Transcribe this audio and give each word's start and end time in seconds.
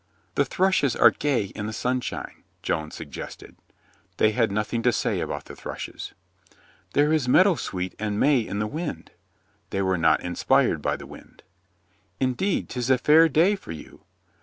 "The 0.33 0.45
thrushes 0.45 0.95
are 0.95 1.11
gay 1.11 1.43
in 1.53 1.67
the 1.67 1.71
sunshine," 1.73 2.41
Joan 2.63 2.89
suggested. 2.89 3.55
They 4.17 4.31
had 4.31 4.51
nothing 4.51 4.81
to 4.81 4.91
say 4.91 5.19
about 5.19 5.45
the 5.45 5.55
thrushes. 5.55 6.13
"There 6.93 7.13
is 7.13 7.27
meadowsweet 7.29 7.93
and 7.99 8.19
may 8.19 8.39
in 8.39 8.57
the 8.57 8.65
wind." 8.65 9.11
They 9.69 9.83
were 9.83 9.99
not 9.99 10.21
inspired 10.23 10.81
by 10.81 10.95
the 10.97 11.05
wind. 11.05 11.43
"Indeed, 12.19 12.69
'tis 12.69 12.89
a 12.89 12.97
fair 12.97 13.29
day 13.29 13.55
for 13.55 13.71
you." 13.73 14.01